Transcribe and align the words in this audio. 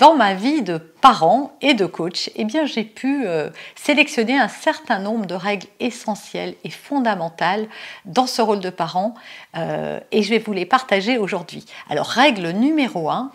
Dans 0.00 0.14
ma 0.14 0.32
vie 0.32 0.62
de 0.62 0.78
parent 0.78 1.52
et 1.60 1.74
de 1.74 1.84
coach, 1.84 2.30
eh 2.34 2.46
j'ai 2.64 2.84
pu 2.84 3.26
euh, 3.26 3.50
sélectionner 3.74 4.38
un 4.38 4.48
certain 4.48 4.98
nombre 4.98 5.26
de 5.26 5.34
règles 5.34 5.66
essentielles 5.78 6.54
et 6.64 6.70
fondamentales 6.70 7.68
dans 8.06 8.26
ce 8.26 8.40
rôle 8.40 8.60
de 8.60 8.70
parent 8.70 9.14
euh, 9.58 10.00
et 10.10 10.22
je 10.22 10.30
vais 10.30 10.38
vous 10.38 10.54
les 10.54 10.64
partager 10.64 11.18
aujourd'hui. 11.18 11.66
Alors, 11.90 12.06
règle 12.06 12.48
numéro 12.52 13.10
1, 13.10 13.30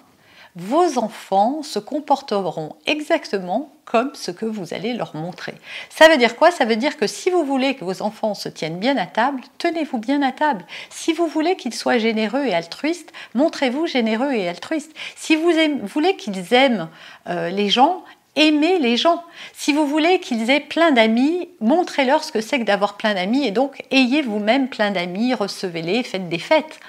vos 0.56 0.98
enfants 0.98 1.64
se 1.64 1.80
comporteront 1.80 2.76
exactement 2.86 3.72
comme 3.84 4.12
ce 4.16 4.32
que 4.32 4.46
vous 4.46 4.74
allez 4.74 4.94
leur 4.94 5.16
montrer. 5.16 5.54
Ça 5.90 6.08
veut 6.10 6.18
dire 6.18 6.36
quoi? 6.36 6.50
Ça 6.50 6.66
veut 6.66 6.76
dire 6.76 6.98
que 6.98 7.08
si 7.08 7.30
vous 7.30 7.44
voulez 7.44 7.76
que 7.76 7.86
vos 7.86 8.02
enfants 8.02 8.34
se 8.34 8.50
tiennent 8.50 8.80
bien 8.80 8.98
à 8.98 9.06
table, 9.06 9.42
tenez-vous 9.58 10.00
bien 10.00 10.22
à 10.22 10.32
table. 10.32 10.66
Si 10.90 11.14
vous 11.14 11.28
voulez 11.28 11.56
qu'ils 11.56 11.74
soient 11.74 11.98
généreux 11.98 12.46
et 12.46 12.54
altruistes, 12.54 13.12
montrez-vous 13.36 13.86
généreux 13.86 14.34
et 14.34 14.48
altruiste. 14.48 14.92
Si 15.16 15.36
vous 15.36 15.52
voulez 15.84 16.16
qu'ils 16.16 16.54
aiment 16.54 16.90
euh, 17.28 17.50
les 17.50 17.70
gens, 17.70 18.04
aimez 18.36 18.80
les 18.80 18.98
gens. 18.98 19.24
Si 19.54 19.74
vous 19.74 19.88
voulez 19.88 20.20
qu'ils 20.20 20.50
aient 20.50 20.60
plein 20.60 20.92
d'amis, 20.92 21.50
montrez-leur 21.62 22.24
ce 22.24 22.32
que 22.32 22.42
c'est 22.42 22.60
que 22.60 22.66
d'avoir 22.66 22.98
plein 22.98 23.14
d'amis 23.14 23.46
et 23.46 23.52
donc 23.52 23.84
ayez 23.92 24.22
vous-même 24.22 24.70
plein 24.70 24.92
d'amis, 24.92 25.34
recevez-les, 25.34 26.04
faites 26.04 26.30
des 26.30 26.40
fêtes. 26.40 26.80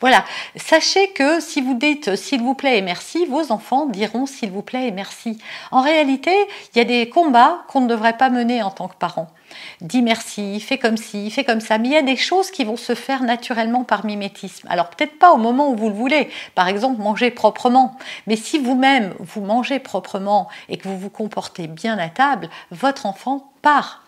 Voilà, 0.00 0.24
sachez 0.56 1.10
que 1.12 1.40
si 1.40 1.62
vous 1.62 1.74
dites 1.74 2.16
s'il 2.16 2.42
vous 2.42 2.54
plaît 2.54 2.78
et 2.78 2.82
merci, 2.82 3.24
vos 3.26 3.50
enfants 3.50 3.86
diront 3.86 4.26
s'il 4.26 4.50
vous 4.50 4.62
plaît 4.62 4.88
et 4.88 4.92
merci. 4.92 5.38
En 5.70 5.80
réalité, 5.80 6.32
il 6.74 6.78
y 6.78 6.80
a 6.80 6.84
des 6.84 7.08
combats 7.08 7.64
qu'on 7.68 7.80
ne 7.80 7.88
devrait 7.88 8.16
pas 8.16 8.28
mener 8.28 8.62
en 8.62 8.70
tant 8.70 8.88
que 8.88 8.96
parents. 8.96 9.28
Dis 9.80 10.02
merci, 10.02 10.60
fais 10.60 10.78
comme 10.78 10.96
ci, 10.96 11.30
fais 11.30 11.44
comme 11.44 11.60
ça. 11.60 11.78
Mais 11.78 11.88
il 11.88 11.94
y 11.94 11.96
a 11.96 12.02
des 12.02 12.16
choses 12.16 12.50
qui 12.50 12.64
vont 12.64 12.76
se 12.76 12.94
faire 12.94 13.22
naturellement 13.22 13.84
par 13.84 14.04
mimétisme. 14.04 14.66
Alors 14.70 14.90
peut-être 14.90 15.18
pas 15.18 15.32
au 15.32 15.36
moment 15.36 15.70
où 15.70 15.76
vous 15.76 15.88
le 15.88 15.94
voulez. 15.94 16.30
Par 16.54 16.68
exemple, 16.68 17.00
manger 17.00 17.30
proprement. 17.30 17.96
Mais 18.26 18.36
si 18.36 18.58
vous-même, 18.58 19.14
vous 19.18 19.40
mangez 19.40 19.78
proprement 19.78 20.48
et 20.68 20.76
que 20.76 20.88
vous 20.88 20.98
vous 20.98 21.10
comportez 21.10 21.66
bien 21.66 21.98
à 21.98 22.08
table, 22.08 22.48
votre 22.70 23.06
enfant 23.06 23.52
part 23.62 24.05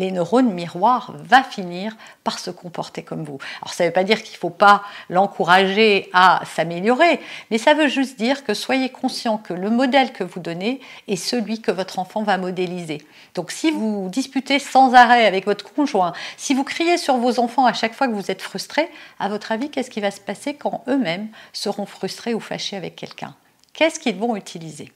les 0.00 0.10
neurones 0.10 0.52
miroirs 0.52 1.14
va 1.18 1.42
finir 1.44 1.96
par 2.24 2.38
se 2.38 2.50
comporter 2.50 3.02
comme 3.02 3.22
vous. 3.22 3.38
Alors 3.60 3.74
ça 3.74 3.84
ne 3.84 3.88
veut 3.88 3.92
pas 3.92 4.02
dire 4.02 4.22
qu'il 4.22 4.34
ne 4.34 4.38
faut 4.38 4.50
pas 4.50 4.82
l'encourager 5.08 6.08
à 6.12 6.40
s'améliorer, 6.56 7.20
mais 7.50 7.58
ça 7.58 7.74
veut 7.74 7.86
juste 7.86 8.18
dire 8.18 8.42
que 8.44 8.54
soyez 8.54 8.88
conscient 8.88 9.38
que 9.38 9.52
le 9.52 9.70
modèle 9.70 10.12
que 10.12 10.24
vous 10.24 10.40
donnez 10.40 10.80
est 11.06 11.16
celui 11.16 11.60
que 11.60 11.70
votre 11.70 11.98
enfant 11.98 12.22
va 12.22 12.38
modéliser. 12.38 13.06
Donc 13.34 13.50
si 13.50 13.70
vous 13.70 14.08
disputez 14.10 14.58
sans 14.58 14.94
arrêt 14.94 15.26
avec 15.26 15.44
votre 15.44 15.72
conjoint, 15.72 16.14
si 16.36 16.54
vous 16.54 16.64
criez 16.64 16.96
sur 16.96 17.16
vos 17.16 17.38
enfants 17.38 17.66
à 17.66 17.74
chaque 17.74 17.94
fois 17.94 18.08
que 18.08 18.14
vous 18.14 18.30
êtes 18.30 18.42
frustré, 18.42 18.88
à 19.18 19.28
votre 19.28 19.52
avis, 19.52 19.70
qu'est-ce 19.70 19.90
qui 19.90 20.00
va 20.00 20.10
se 20.10 20.20
passer 20.20 20.54
quand 20.54 20.82
eux-mêmes 20.88 21.28
seront 21.52 21.86
frustrés 21.86 22.34
ou 22.34 22.40
fâchés 22.40 22.76
avec 22.76 22.96
quelqu'un? 22.96 23.34
Qu'est-ce 23.74 24.00
qu'ils 24.00 24.16
vont 24.16 24.34
utiliser? 24.34 24.92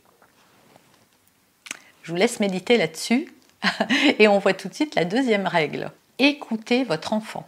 Je 2.03 2.11
vous 2.11 2.17
laisse 2.17 2.41
méditer 2.41 2.77
là-dessus. 2.77 3.33
Et 4.19 4.29
on 4.29 4.39
voit 4.39 4.55
tout 4.55 4.69
de 4.69 4.75
suite 4.75 4.95
la 4.95 5.05
deuxième 5.05 5.47
règle. 5.47 5.91
Écoutez 6.19 6.85
votre 6.85 7.13
enfant. 7.13 7.47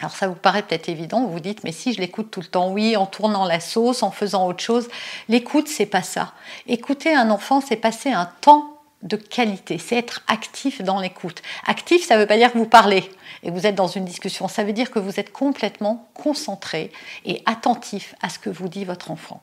Alors 0.00 0.14
ça 0.14 0.28
vous 0.28 0.34
paraît 0.34 0.62
peut-être 0.62 0.90
évident, 0.90 1.22
vous 1.22 1.32
vous 1.32 1.40
dites 1.40 1.64
mais 1.64 1.72
si 1.72 1.94
je 1.94 2.00
l'écoute 2.00 2.30
tout 2.30 2.40
le 2.40 2.46
temps, 2.46 2.70
oui, 2.70 2.96
en 2.96 3.06
tournant 3.06 3.46
la 3.46 3.60
sauce, 3.60 4.02
en 4.02 4.10
faisant 4.10 4.46
autre 4.46 4.62
chose, 4.62 4.88
l'écoute 5.28 5.68
c'est 5.68 5.86
pas 5.86 6.02
ça. 6.02 6.34
Écouter 6.66 7.14
un 7.14 7.30
enfant, 7.30 7.62
c'est 7.62 7.76
passer 7.76 8.10
un 8.10 8.26
temps 8.42 8.76
de 9.02 9.16
qualité, 9.16 9.78
c'est 9.78 9.96
être 9.96 10.22
actif 10.26 10.82
dans 10.82 11.00
l'écoute. 11.00 11.42
Actif, 11.66 12.04
ça 12.04 12.16
ne 12.16 12.20
veut 12.20 12.26
pas 12.26 12.36
dire 12.36 12.52
que 12.52 12.58
vous 12.58 12.66
parlez 12.66 13.10
et 13.42 13.50
vous 13.50 13.66
êtes 13.66 13.74
dans 13.74 13.86
une 13.86 14.04
discussion, 14.04 14.48
ça 14.48 14.64
veut 14.64 14.72
dire 14.72 14.90
que 14.90 14.98
vous 14.98 15.18
êtes 15.18 15.32
complètement 15.32 16.08
concentré 16.12 16.92
et 17.24 17.42
attentif 17.46 18.14
à 18.20 18.28
ce 18.28 18.38
que 18.38 18.50
vous 18.50 18.68
dit 18.68 18.84
votre 18.84 19.10
enfant. 19.10 19.42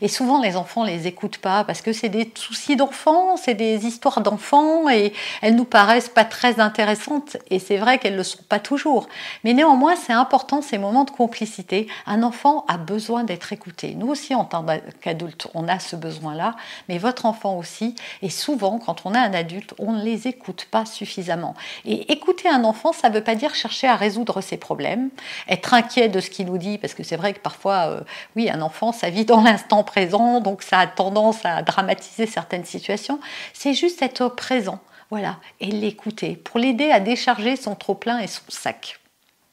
Et 0.00 0.08
souvent, 0.08 0.40
les 0.40 0.56
enfants 0.56 0.84
ne 0.84 0.90
les 0.90 1.06
écoutent 1.06 1.38
pas 1.38 1.64
parce 1.64 1.80
que 1.80 1.92
c'est 1.92 2.08
des 2.08 2.30
soucis 2.34 2.76
d'enfants, 2.76 3.36
c'est 3.36 3.54
des 3.54 3.86
histoires 3.86 4.20
d'enfants 4.20 4.88
et 4.88 5.12
elles 5.40 5.54
nous 5.54 5.64
paraissent 5.64 6.08
pas 6.08 6.24
très 6.24 6.60
intéressantes. 6.60 7.36
Et 7.50 7.58
c'est 7.58 7.76
vrai 7.76 7.98
qu'elles 7.98 8.12
ne 8.12 8.18
le 8.18 8.24
sont 8.24 8.42
pas 8.48 8.58
toujours. 8.58 9.08
Mais 9.44 9.52
néanmoins, 9.52 9.96
c'est 9.96 10.12
important 10.12 10.62
ces 10.62 10.78
moments 10.78 11.04
de 11.04 11.10
complicité. 11.10 11.86
Un 12.06 12.22
enfant 12.22 12.64
a 12.68 12.76
besoin 12.76 13.24
d'être 13.24 13.52
écouté. 13.52 13.94
Nous 13.94 14.08
aussi, 14.08 14.34
en 14.34 14.44
tant 14.44 14.64
qu'adultes, 15.00 15.48
on 15.54 15.68
a 15.68 15.78
ce 15.78 15.96
besoin-là, 15.96 16.56
mais 16.88 16.98
votre 16.98 17.26
enfant 17.26 17.56
aussi. 17.56 17.94
Et 18.22 18.30
souvent, 18.30 18.78
quand 18.78 19.02
on 19.04 19.14
a 19.14 19.20
un 19.20 19.34
adulte, 19.34 19.74
on 19.78 19.92
ne 19.92 20.02
les 20.02 20.28
écoute 20.28 20.66
pas 20.70 20.84
suffisamment. 20.84 21.54
Et 21.84 22.12
écouter 22.12 22.48
un 22.48 22.64
enfant, 22.64 22.92
ça 22.92 23.08
ne 23.08 23.14
veut 23.14 23.24
pas 23.24 23.34
dire 23.34 23.54
chercher 23.54 23.88
à 23.88 23.96
résoudre 23.96 24.40
ses 24.40 24.56
problèmes, 24.56 25.10
être 25.48 25.74
inquiet 25.74 26.08
de 26.08 26.20
ce 26.20 26.30
qu'il 26.30 26.46
nous 26.46 26.58
dit, 26.58 26.78
parce 26.78 26.94
que 26.94 27.02
c'est 27.02 27.16
vrai 27.16 27.32
que 27.32 27.40
parfois, 27.40 27.86
euh, 27.88 28.00
oui, 28.36 28.50
un 28.50 28.60
enfant, 28.60 28.92
ça 28.92 29.10
vit 29.10 29.24
dans 29.24 29.42
l'instant 29.42 29.61
temps 29.68 29.84
présent, 29.84 30.40
donc 30.40 30.62
ça 30.62 30.78
a 30.78 30.86
tendance 30.86 31.44
à 31.44 31.62
dramatiser 31.62 32.26
certaines 32.26 32.64
situations. 32.64 33.20
C'est 33.52 33.74
juste 33.74 34.02
être 34.02 34.28
présent, 34.28 34.80
voilà, 35.10 35.36
et 35.60 35.70
l'écouter 35.70 36.36
pour 36.36 36.58
l'aider 36.58 36.90
à 36.90 37.00
décharger 37.00 37.56
son 37.56 37.74
trop-plein 37.74 38.18
et 38.18 38.26
son 38.26 38.42
sac. 38.48 38.98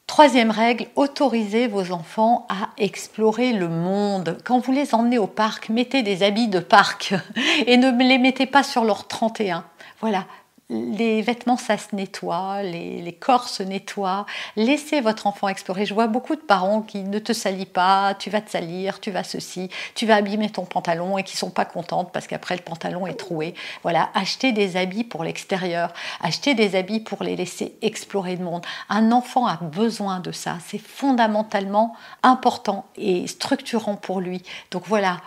Troisième 0.09 0.49
règle, 0.49 0.87
autorisez 0.95 1.67
vos 1.67 1.91
enfants 1.91 2.47
à 2.49 2.69
explorer 2.77 3.53
le 3.53 3.69
monde. 3.69 4.39
Quand 4.43 4.59
vous 4.59 4.71
les 4.71 4.95
emmenez 4.95 5.19
au 5.19 5.27
parc, 5.27 5.69
mettez 5.69 6.01
des 6.01 6.23
habits 6.23 6.47
de 6.47 6.59
parc 6.59 7.13
et 7.67 7.77
ne 7.77 7.91
les 7.91 8.17
mettez 8.17 8.47
pas 8.47 8.63
sur 8.63 8.85
leur 8.85 9.07
31. 9.07 9.63
Voilà, 10.01 10.25
les 10.69 11.23
vêtements, 11.23 11.57
ça 11.57 11.77
se 11.77 11.95
nettoie, 11.95 12.61
les, 12.61 13.17
corps 13.19 13.49
se 13.49 13.63
nettoient. 13.63 14.27
Laissez 14.55 15.01
votre 15.01 15.25
enfant 15.25 15.47
explorer. 15.47 15.85
Je 15.85 15.95
vois 15.95 16.07
beaucoup 16.07 16.35
de 16.35 16.41
parents 16.41 16.81
qui 16.81 16.99
ne 17.03 17.17
te 17.17 17.33
salissent 17.33 17.65
pas, 17.65 18.13
tu 18.13 18.29
vas 18.29 18.41
te 18.41 18.51
salir, 18.51 18.99
tu 18.99 19.09
vas 19.09 19.23
ceci, 19.23 19.69
tu 19.95 20.05
vas 20.05 20.15
abîmer 20.15 20.49
ton 20.49 20.65
pantalon 20.65 21.17
et 21.17 21.23
qui 21.23 21.35
sont 21.35 21.49
pas 21.49 21.65
contentes 21.65 22.11
parce 22.13 22.27
qu'après 22.27 22.55
le 22.55 22.61
pantalon 22.61 23.07
est 23.07 23.15
troué. 23.15 23.55
Voilà, 23.81 24.09
achetez 24.13 24.51
des 24.51 24.77
habits 24.77 25.03
pour 25.03 25.23
l'extérieur, 25.23 25.91
achetez 26.21 26.53
des 26.53 26.75
habits 26.75 26.99
pour 26.99 27.23
les 27.23 27.35
laisser 27.35 27.75
explorer 27.81 28.35
le 28.35 28.45
monde. 28.45 28.65
Un 28.89 29.11
enfant 29.11 29.47
a 29.47 29.57
besoin 29.57 30.19
de 30.19 30.31
ça. 30.31 30.57
C'est 30.67 30.77
fondamentalement 30.77 31.95
important 32.21 32.85
et 32.95 33.25
structurant 33.25 33.95
pour 33.95 34.21
lui. 34.21 34.43
Donc 34.69 34.83
voilà, 34.85 35.17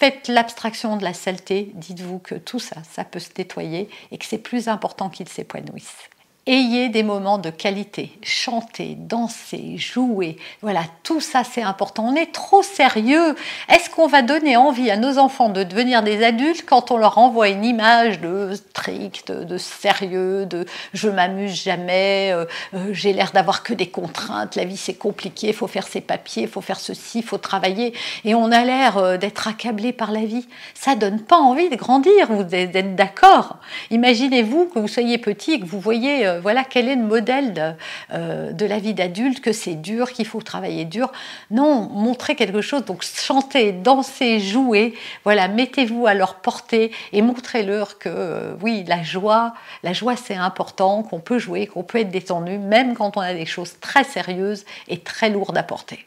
Faites 0.00 0.28
l'abstraction 0.28 0.96
de 0.96 1.02
la 1.02 1.12
saleté, 1.12 1.72
dites-vous 1.74 2.20
que 2.20 2.36
tout 2.36 2.60
ça, 2.60 2.76
ça 2.88 3.02
peut 3.02 3.18
se 3.18 3.30
nettoyer 3.36 3.88
et 4.12 4.18
que 4.18 4.24
c'est 4.24 4.38
plus 4.38 4.68
important 4.68 5.10
qu'il 5.10 5.26
s'épanouisse. 5.26 6.08
Ayez 6.50 6.88
des 6.88 7.02
moments 7.02 7.36
de 7.36 7.50
qualité, 7.50 8.10
chantez, 8.22 8.96
dansez, 8.98 9.76
jouez. 9.76 10.38
Voilà, 10.62 10.80
tout 11.02 11.20
ça 11.20 11.42
c'est 11.44 11.60
important. 11.60 12.06
On 12.08 12.14
est 12.14 12.32
trop 12.32 12.62
sérieux. 12.62 13.36
Est-ce 13.68 13.90
qu'on 13.90 14.06
va 14.06 14.22
donner 14.22 14.56
envie 14.56 14.90
à 14.90 14.96
nos 14.96 15.18
enfants 15.18 15.50
de 15.50 15.62
devenir 15.62 16.02
des 16.02 16.24
adultes 16.24 16.64
quand 16.64 16.90
on 16.90 16.96
leur 16.96 17.18
envoie 17.18 17.50
une 17.50 17.66
image 17.66 18.22
de 18.22 18.54
strict, 18.54 19.30
de 19.30 19.58
sérieux, 19.58 20.46
de 20.46 20.64
je 20.94 21.10
m'amuse 21.10 21.52
jamais, 21.52 22.30
euh, 22.32 22.46
euh, 22.72 22.94
j'ai 22.94 23.12
l'air 23.12 23.32
d'avoir 23.32 23.62
que 23.62 23.74
des 23.74 23.88
contraintes, 23.88 24.56
la 24.56 24.64
vie 24.64 24.78
c'est 24.78 24.94
compliqué, 24.94 25.52
faut 25.52 25.66
faire 25.66 25.86
ses 25.86 26.00
papiers, 26.00 26.46
faut 26.46 26.62
faire 26.62 26.80
ceci, 26.80 27.20
faut 27.20 27.36
travailler 27.36 27.92
et 28.24 28.34
on 28.34 28.50
a 28.52 28.64
l'air 28.64 28.96
euh, 28.96 29.16
d'être 29.18 29.48
accablé 29.48 29.92
par 29.92 30.12
la 30.12 30.24
vie. 30.24 30.48
Ça 30.72 30.94
donne 30.94 31.20
pas 31.20 31.36
envie 31.36 31.68
de 31.68 31.76
grandir, 31.76 32.28
vous 32.30 32.54
êtes 32.54 32.96
d'accord 32.96 33.58
Imaginez-vous 33.90 34.70
que 34.72 34.78
vous 34.78 34.88
soyez 34.88 35.18
petit 35.18 35.52
et 35.52 35.60
que 35.60 35.66
vous 35.66 35.80
voyez 35.80 36.37
euh, 36.38 36.40
voilà 36.40 36.64
quel 36.64 36.88
est 36.88 36.96
le 36.96 37.02
modèle 37.02 37.76
euh, 38.12 38.52
de, 38.52 38.66
la 38.66 38.78
vie 38.78 38.94
d'adulte, 38.94 39.40
que 39.40 39.52
c'est 39.52 39.74
dur, 39.74 40.12
qu'il 40.12 40.26
faut 40.26 40.40
travailler 40.40 40.84
dur. 40.84 41.12
Non, 41.50 41.88
montrez 41.92 42.34
quelque 42.34 42.60
chose, 42.60 42.84
donc 42.84 43.02
chantez, 43.02 43.72
dansez, 43.72 44.40
jouez, 44.40 44.94
voilà, 45.24 45.48
mettez-vous 45.48 46.06
à 46.06 46.14
leur 46.14 46.36
portée 46.36 46.92
et 47.12 47.22
montrez-leur 47.22 47.98
que 47.98 48.08
euh, 48.08 48.54
oui, 48.62 48.84
la 48.86 49.02
joie, 49.02 49.54
la 49.82 49.92
joie 49.92 50.16
c'est 50.16 50.36
important, 50.36 51.02
qu'on 51.02 51.20
peut 51.20 51.38
jouer, 51.38 51.66
qu'on 51.66 51.82
peut 51.82 51.98
être 51.98 52.10
détendu, 52.10 52.58
même 52.58 52.94
quand 52.94 53.16
on 53.16 53.20
a 53.20 53.34
des 53.34 53.46
choses 53.46 53.78
très 53.80 54.04
sérieuses 54.04 54.64
et 54.88 54.98
très 54.98 55.30
lourdes 55.30 55.56
à 55.56 55.62
porter. 55.62 56.04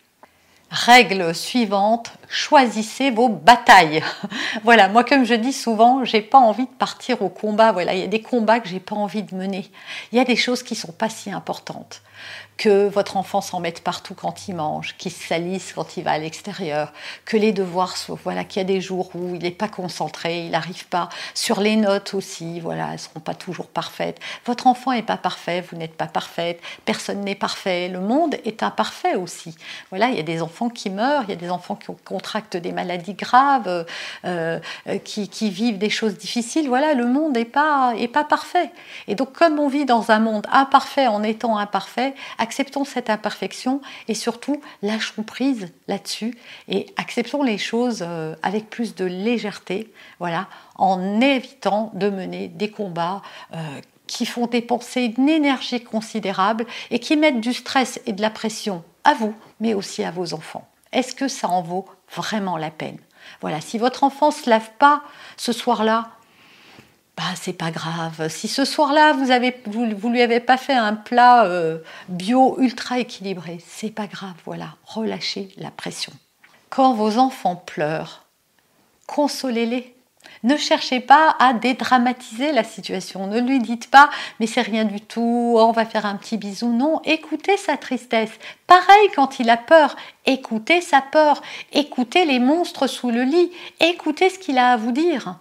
Règle 0.71 1.35
suivante, 1.35 2.13
choisissez 2.29 3.12
vos 3.12 3.27
batailles. 3.27 4.01
voilà, 4.63 4.88
moi 4.88 5.03
comme 5.03 5.25
je 5.25 5.33
dis 5.33 5.51
souvent, 5.51 6.06
j'ai 6.06 6.21
pas 6.21 6.38
envie 6.38 6.63
de 6.65 6.71
partir 6.71 7.21
au 7.21 7.27
combat. 7.27 7.73
Voilà, 7.73 7.94
il 7.94 8.00
y 8.00 8.03
a 8.03 8.07
des 8.07 8.21
combats 8.21 8.62
que 8.62 8.69
j'ai 8.69 8.79
pas 8.79 8.95
envie 8.95 9.23
de 9.23 9.35
mener. 9.35 9.69
Il 10.13 10.18
y 10.18 10.21
a 10.21 10.23
des 10.23 10.38
choses 10.38 10.63
qui 10.63 10.75
sont 10.75 10.94
pas 10.94 11.09
si 11.09 11.29
importantes 11.29 12.01
que 12.62 12.88
votre 12.88 13.18
enfant 13.18 13.41
s'en 13.41 13.59
mette 13.59 13.83
partout 13.83 14.13
quand 14.13 14.47
il 14.47 14.53
mange, 14.53 14.95
qu'il 15.00 15.12
se 15.12 15.27
salisse 15.27 15.73
quand 15.73 15.97
il 15.97 16.03
va 16.03 16.12
à 16.12 16.19
l'extérieur, 16.19 16.94
que 17.25 17.35
les 17.35 17.53
devoirs 17.53 17.97
soient, 17.97 18.19
voilà, 18.23 18.44
qu'il 18.44 18.59
y 18.59 18.62
a 18.62 18.68
des 18.68 18.81
jours 18.81 19.09
où 19.15 19.33
il 19.33 19.41
n'est 19.41 19.50
pas 19.50 19.68
concentré, 19.68 20.45
il 20.45 20.51
n'arrive 20.51 20.85
pas. 20.85 21.09
Sur 21.33 21.59
les 21.59 21.75
notes 21.75 22.13
aussi, 22.13 22.59
voilà, 22.59 22.89
elles 22.94 23.00
seront 23.00 23.19
pas 23.19 23.33
toujours 23.33 23.65
parfaites. 23.65 24.19
Votre 24.45 24.68
enfant 24.68 24.91
n'est 24.91 25.01
pas 25.01 25.18
parfait, 25.18 25.62
vous 25.62 25.75
n'êtes 25.75 25.95
pas 25.95 26.06
parfaite, 26.06 26.62
personne 26.85 27.21
n'est 27.21 27.33
parfait, 27.33 27.88
le 27.88 28.00
monde 28.00 28.35
est 28.45 28.62
imparfait 28.62 29.15
aussi. 29.15 29.56
Voilà, 29.89 30.09
il 30.09 30.18
y 30.18 30.19
a 30.19 30.23
des 30.23 30.44
enfants 30.44 30.61
qui 30.69 30.90
meurent, 30.90 31.24
il 31.24 31.30
y 31.30 31.34
a 31.34 31.38
des 31.38 31.50
enfants 31.50 31.75
qui 31.75 31.88
contractent 32.06 32.58
des 32.58 32.72
maladies 32.72 33.13
graves, 33.13 33.86
euh, 34.25 34.60
euh, 34.88 34.98
qui, 35.00 35.50
vivent 35.50 35.78
des 35.78 35.90
choses 35.90 36.18
difficiles. 36.18 36.68
Voilà, 36.68 36.94
le 36.94 37.06
monde 37.06 37.34
n'est 37.34 37.46
pas, 37.46 37.94
est 37.98 38.08
pas 38.08 38.24
parfait. 38.24 38.72
Et 39.08 39.16
donc, 39.16 39.34
comme 39.34 39.60
on 39.60 39.68
vit 39.68 39.86
dans 39.86 40.12
un 40.12 40.19
monde 40.19 40.46
imparfait 40.52 41.08
en 41.08 41.24
étant 41.24 41.58
imparfait, 41.58 42.13
acceptons 42.38 42.86
cette 42.86 43.10
imperfection 43.10 43.81
et 44.08 44.13
surtout 44.13 44.62
lâchons 44.81 45.24
prise 45.24 45.69
là-dessus 45.88 46.38
et 46.68 46.88
acceptons 46.98 47.44
les 47.44 47.57
choses 47.57 48.04
euh, 48.07 48.36
avec 48.44 48.69
plus 48.69 48.96
de 48.96 49.06
légèreté, 49.06 49.92
voilà, 50.19 50.48
en 50.75 51.22
évitant 51.22 51.92
de 51.94 52.10
mener 52.10 52.48
des 52.48 52.69
combats 52.69 53.22
qui 54.07 54.25
font 54.25 54.46
dépenser 54.46 55.14
une 55.18 55.30
énergie 55.30 55.81
considérable 55.81 56.66
et 56.92 57.00
qui 57.00 57.16
mettent 57.16 57.40
du 57.40 57.54
stress 57.54 58.02
et 58.06 58.14
de 58.14 58.22
la 58.22 58.30
pression 58.30 58.84
à 59.03 59.13
vous, 59.13 59.36
mais 59.59 59.74
aussi 59.74 60.03
à 60.03 60.12
vos 60.12 60.33
enfants. 60.33 60.68
Est-ce 60.92 61.15
que 61.15 61.27
ça 61.27 61.48
en 61.48 61.62
vaut 61.62 61.86
vraiment 62.15 62.57
la 62.57 62.69
peine? 62.71 62.98
Voilà, 63.39 63.62
si 63.62 63.77
votre 63.77 64.03
enfant 64.03 64.27
ne 64.27 64.33
se 64.33 64.50
lave 64.50 64.69
pas 64.77 65.03
ce 65.38 65.53
soir-là, 65.53 66.09
bah, 67.18 67.24
c'est 67.36 67.53
pas 67.53 67.71
grave. 67.71 68.30
Si 68.30 68.48
ce 68.48 68.65
soir-là, 68.65 69.13
vous, 69.13 69.31
avez, 69.31 69.62
vous, 69.65 70.09
lui 70.09 70.21
avez 70.21 70.39
pas 70.39 70.57
fait 70.57 70.74
un 70.74 70.95
plat 70.95 71.45
euh, 71.45 71.80
bio 72.09 72.59
ultra 72.59 73.00
équilibré, 73.00 73.59
c'est 73.65 73.92
pas 73.92 74.07
grave, 74.07 74.36
voilà. 74.45 74.75
Relâchez 74.86 75.50
la 75.57 75.71
pression. 75.71 76.13
Quand 76.69 76.94
vos 76.94 77.18
enfants 77.18 77.56
pleurent, 77.56 78.25
consolez-les. 79.07 79.95
Ne 80.44 80.57
cherchez 80.57 81.00
pas 81.00 81.35
à 81.39 81.53
dédramatiser 81.53 82.51
la 82.51 82.63
situation. 82.63 83.27
Ne 83.27 83.39
lui 83.39 83.59
dites 83.59 83.91
pas, 83.91 84.09
mais 84.39 84.47
c'est 84.47 84.62
rien 84.62 84.85
du 84.85 85.00
tout, 85.00 85.56
on 85.57 85.71
va 85.71 85.85
faire 85.85 86.06
un 86.06 86.15
petit 86.15 86.38
bisou. 86.38 86.71
Non, 86.71 87.00
écoutez 87.03 87.57
sa 87.57 87.77
tristesse. 87.77 88.31
Pareil 88.65 89.09
quand 89.15 89.39
il 89.39 89.50
a 89.50 89.57
peur, 89.57 89.95
écoutez 90.25 90.81
sa 90.81 91.01
peur. 91.01 91.41
Écoutez 91.73 92.25
les 92.25 92.39
monstres 92.39 92.88
sous 92.88 93.12
le 93.12 93.23
lit. 93.23 93.51
Écoutez 93.79 94.29
ce 94.29 94.39
qu'il 94.39 94.57
a 94.57 94.71
à 94.71 94.77
vous 94.77 94.91
dire. 94.91 95.35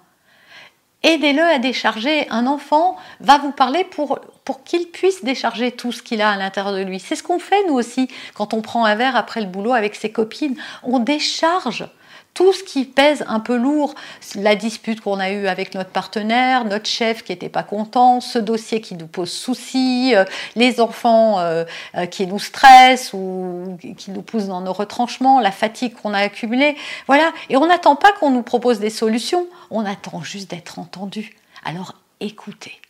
Aidez-le 1.03 1.43
à 1.43 1.59
décharger. 1.59 2.29
Un 2.29 2.47
enfant 2.47 2.97
va 3.21 3.39
vous 3.39 3.53
parler 3.53 3.85
pour, 3.85 4.19
pour 4.45 4.65
qu'il 4.65 4.89
puisse 4.89 5.25
décharger 5.25 5.73
tout 5.73 5.93
ce 5.93 6.03
qu'il 6.03 6.21
a 6.21 6.31
à 6.31 6.37
l'intérieur 6.37 6.75
de 6.75 6.83
lui. 6.83 7.01
C'est 7.01 7.17
ce 7.17 7.23
qu'on 7.23 7.39
fait 7.39 7.67
nous 7.67 7.75
aussi 7.75 8.09
quand 8.35 8.53
on 8.53 8.61
prend 8.61 8.85
un 8.85 8.97
verre 8.97 9.17
après 9.17 9.41
le 9.41 9.47
boulot 9.47 9.73
avec 9.73 9.95
ses 9.95 10.13
copines. 10.13 10.57
On 10.83 10.99
décharge 10.99 11.89
tout 12.35 12.53
ce 12.53 12.63
qui 12.63 12.85
pèse 12.85 13.25
un 13.29 13.41
peu 13.41 13.57
lourd, 13.57 13.95
la 14.35 14.55
dispute 14.55 15.01
qu'on 15.01 15.19
a 15.19 15.31
eue 15.31 15.47
avec 15.47 15.75
notre 15.75 15.91
partenaire, 15.91 16.65
notre 16.65 16.87
chef 16.87 17.23
qui 17.23 17.33
n'était 17.33 17.49
pas 17.49 17.63
content, 17.63 18.21
ce 18.21 18.39
dossier 18.39 18.81
qui 18.81 18.95
nous 18.95 19.07
pose 19.07 19.31
souci, 19.31 20.15
euh, 20.15 20.25
les 20.57 20.81
enfants 20.81 21.39
euh, 21.41 21.65
euh, 21.97 22.07
qui 22.07 22.27
nous 22.27 22.39
stressent 22.39 23.13
ou 23.13 23.79
qui 23.99 24.11
nous 24.11 24.23
poussent 24.23 24.47
dans 24.47 24.61
nos 24.61 24.73
retranchements, 24.73 25.41
la 25.41 25.51
fatigue 25.51 25.95
qu'on 25.95 26.15
a 26.15 26.19
accumulée. 26.19 26.77
Voilà. 27.07 27.33
Et 27.49 27.57
on 27.57 27.67
n'attend 27.67 27.97
pas 27.97 28.13
qu'on 28.13 28.31
nous 28.31 28.43
propose 28.43 28.79
des 28.79 28.91
solutions, 28.91 29.47
on 29.71 29.85
attend 29.85 30.23
juste 30.23 30.51
d'être 30.51 30.79
entendu. 30.79 31.37
Alors 31.65 31.95
écoutez. 32.21 32.81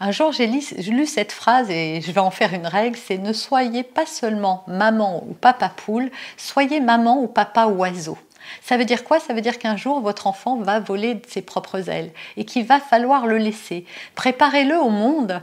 Un 0.00 0.12
jour, 0.12 0.30
j'ai 0.30 0.46
lu, 0.46 1.06
cette 1.06 1.32
phrase 1.32 1.70
et 1.70 2.00
je 2.00 2.12
vais 2.12 2.20
en 2.20 2.30
faire 2.30 2.54
une 2.54 2.68
règle, 2.68 2.96
c'est 2.96 3.18
ne 3.18 3.32
soyez 3.32 3.82
pas 3.82 4.06
seulement 4.06 4.62
maman 4.68 5.24
ou 5.28 5.34
papa 5.34 5.70
poule, 5.70 6.12
soyez 6.36 6.78
maman 6.78 7.20
ou 7.20 7.26
papa 7.26 7.66
oiseau. 7.66 8.16
Ça 8.62 8.76
veut 8.76 8.84
dire 8.84 9.04
quoi? 9.04 9.20
Ça 9.20 9.34
veut 9.34 9.40
dire 9.40 9.58
qu'un 9.58 9.76
jour, 9.76 10.00
votre 10.00 10.26
enfant 10.26 10.56
va 10.56 10.80
voler 10.80 11.14
de 11.14 11.26
ses 11.26 11.42
propres 11.42 11.88
ailes 11.88 12.12
et 12.36 12.44
qu'il 12.44 12.64
va 12.64 12.80
falloir 12.80 13.26
le 13.26 13.38
laisser. 13.38 13.84
Préparez-le 14.14 14.78
au 14.78 14.90
monde 14.90 15.42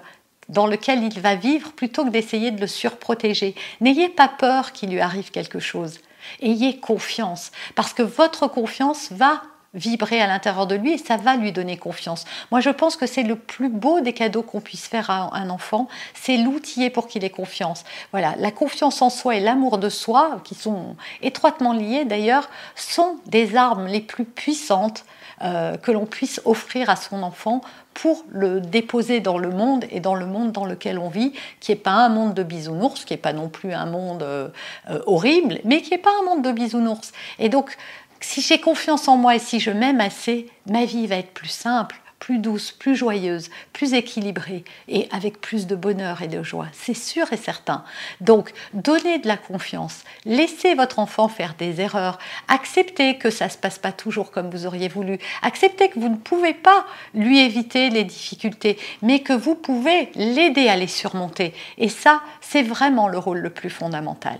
dans 0.49 0.67
lequel 0.67 1.03
il 1.03 1.19
va 1.19 1.35
vivre 1.35 1.71
plutôt 1.71 2.05
que 2.05 2.09
d'essayer 2.09 2.51
de 2.51 2.61
le 2.61 2.67
surprotéger. 2.67 3.55
N'ayez 3.81 4.09
pas 4.09 4.27
peur 4.27 4.71
qu'il 4.73 4.91
lui 4.91 4.99
arrive 4.99 5.31
quelque 5.31 5.59
chose. 5.59 5.99
Ayez 6.41 6.79
confiance, 6.79 7.51
parce 7.75 7.93
que 7.93 8.03
votre 8.03 8.47
confiance 8.47 9.11
va 9.11 9.41
vibrer 9.75 10.21
à 10.21 10.27
l'intérieur 10.27 10.65
de 10.65 10.75
lui 10.75 10.93
et 10.93 10.97
ça 10.97 11.17
va 11.17 11.35
lui 11.35 11.51
donner 11.51 11.77
confiance. 11.77 12.25
Moi, 12.51 12.61
je 12.61 12.69
pense 12.69 12.95
que 12.95 13.05
c'est 13.05 13.23
le 13.23 13.35
plus 13.35 13.69
beau 13.69 13.99
des 13.99 14.13
cadeaux 14.13 14.41
qu'on 14.41 14.61
puisse 14.61 14.87
faire 14.87 15.09
à 15.09 15.35
un 15.37 15.49
enfant, 15.49 15.87
c'est 16.13 16.37
l'outiller 16.37 16.89
pour 16.89 17.07
qu'il 17.07 17.23
ait 17.23 17.29
confiance. 17.29 17.83
Voilà, 18.11 18.35
la 18.39 18.51
confiance 18.51 19.01
en 19.01 19.09
soi 19.09 19.35
et 19.35 19.39
l'amour 19.39 19.77
de 19.77 19.89
soi, 19.89 20.41
qui 20.43 20.55
sont 20.55 20.95
étroitement 21.21 21.73
liés 21.73 22.05
d'ailleurs, 22.05 22.49
sont 22.75 23.17
des 23.27 23.55
armes 23.55 23.87
les 23.87 24.01
plus 24.01 24.25
puissantes 24.25 25.05
euh, 25.41 25.75
que 25.75 25.91
l'on 25.91 26.05
puisse 26.05 26.39
offrir 26.45 26.89
à 26.89 26.95
son 26.95 27.21
enfant 27.21 27.59
pour 27.93 28.23
le 28.29 28.61
déposer 28.61 29.19
dans 29.19 29.37
le 29.37 29.49
monde 29.49 29.83
et 29.91 29.99
dans 29.99 30.15
le 30.15 30.25
monde 30.25 30.53
dans 30.53 30.63
lequel 30.63 30.97
on 30.97 31.09
vit, 31.09 31.33
qui 31.59 31.71
n'est 31.71 31.77
pas 31.77 31.91
un 31.91 32.07
monde 32.07 32.33
de 32.33 32.43
bisounours, 32.43 33.03
qui 33.03 33.13
n'est 33.13 33.17
pas 33.17 33.33
non 33.33 33.49
plus 33.49 33.73
un 33.73 33.85
monde 33.85 34.23
euh, 34.23 34.47
euh, 34.89 35.01
horrible, 35.05 35.59
mais 35.65 35.81
qui 35.81 35.91
n'est 35.91 35.97
pas 35.97 36.11
un 36.21 36.25
monde 36.25 36.41
de 36.41 36.53
bisounours. 36.53 37.11
Et 37.37 37.49
donc, 37.49 37.75
si 38.19 38.41
j'ai 38.41 38.59
confiance 38.59 39.07
en 39.07 39.17
moi 39.17 39.35
et 39.35 39.39
si 39.39 39.59
je 39.59 39.71
m'aime 39.71 40.01
assez, 40.01 40.49
ma 40.69 40.85
vie 40.85 41.07
va 41.07 41.17
être 41.17 41.33
plus 41.33 41.49
simple, 41.49 41.95
plus 42.25 42.39
douce, 42.39 42.71
plus 42.71 42.95
joyeuse, 42.95 43.51
plus 43.71 43.93
équilibrée 43.93 44.63
et 44.87 45.07
avec 45.11 45.39
plus 45.41 45.67
de 45.67 45.75
bonheur 45.75 46.21
et 46.21 46.27
de 46.27 46.41
joie. 46.41 46.67
C'est 46.71 46.95
sûr 46.95 47.31
et 47.31 47.37
certain. 47.37 47.83
Donc, 48.19 48.51
donnez 48.73 49.19
de 49.19 49.27
la 49.27 49.37
confiance. 49.37 50.03
Laissez 50.25 50.73
votre 50.73 50.97
enfant 50.99 51.27
faire 51.27 51.53
des 51.57 51.81
erreurs. 51.81 52.17
Acceptez 52.47 53.17
que 53.17 53.29
ça 53.29 53.45
ne 53.45 53.51
se 53.51 53.57
passe 53.57 53.77
pas 53.77 53.91
toujours 53.91 54.31
comme 54.31 54.49
vous 54.49 54.65
auriez 54.65 54.87
voulu. 54.87 55.19
Acceptez 55.43 55.89
que 55.89 55.99
vous 55.99 56.09
ne 56.09 56.15
pouvez 56.15 56.53
pas 56.55 56.87
lui 57.13 57.39
éviter 57.39 57.89
les 57.89 58.03
difficultés, 58.03 58.79
mais 59.01 59.19
que 59.19 59.33
vous 59.33 59.55
pouvez 59.55 60.09
l'aider 60.15 60.67
à 60.67 60.77
les 60.77 60.87
surmonter. 60.87 61.53
Et 61.77 61.89
ça, 61.89 62.21
c'est 62.41 62.63
vraiment 62.63 63.07
le 63.07 63.19
rôle 63.19 63.39
le 63.39 63.51
plus 63.51 63.69
fondamental. 63.69 64.39